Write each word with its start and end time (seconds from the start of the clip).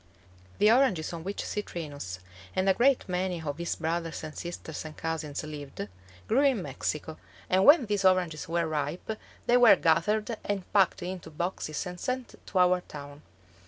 The 0.57 0.71
oranges 0.71 1.13
on 1.13 1.23
which 1.23 1.45
Citrinus 1.45 2.21
and 2.55 2.67
a 2.67 2.73
great 2.73 3.07
many 3.07 3.43
of 3.43 3.59
his 3.59 3.75
brothers 3.75 4.23
and 4.23 4.35
sisters 4.35 4.83
and 4.83 4.97
cousins 4.97 5.43
lived 5.43 5.87
grew 6.27 6.41
in 6.43 6.63
Mexico, 6.63 7.19
and 7.51 7.65
when 7.65 7.85
these 7.85 8.03
oranges 8.03 8.49
were 8.49 8.65
ripe, 8.65 9.11
they 9.45 9.57
were 9.57 9.75
gathered 9.75 10.35
and 10.43 10.73
packed 10.73 11.03
into 11.03 11.29
boxes 11.29 11.85
and 11.85 11.99
sent 11.99 12.33
to 12.47 12.57
our 12.57 12.81
town. 12.81 13.21